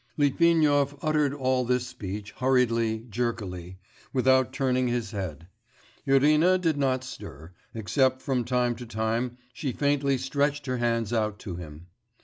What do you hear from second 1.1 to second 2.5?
all this speech